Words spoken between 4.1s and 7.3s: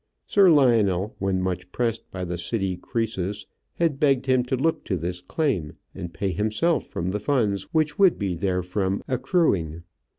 him to look to this claim, and pay himself from the